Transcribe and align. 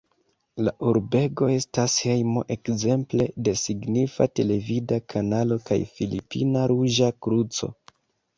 La 0.67 0.71
urbego 0.91 1.49
estas 1.55 1.97
hejmo 2.05 2.43
ekzemple 2.55 3.27
de 3.49 3.53
signifa 3.65 4.27
televida 4.41 4.99
kanalo 5.15 5.59
kaj 5.69 5.79
Filipina 5.93 6.67
Ruĝa 6.75 7.13
Kruco. 7.29 7.73